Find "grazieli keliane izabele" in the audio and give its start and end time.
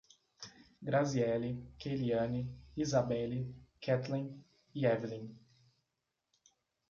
0.87-3.39